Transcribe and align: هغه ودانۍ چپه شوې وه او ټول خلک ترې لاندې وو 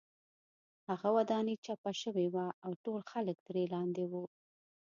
هغه 0.89 1.09
ودانۍ 1.17 1.55
چپه 1.65 1.91
شوې 2.01 2.27
وه 2.33 2.47
او 2.65 2.71
ټول 2.83 2.99
خلک 3.11 3.37
ترې 3.47 3.63
لاندې 3.73 4.03
وو 4.11 4.23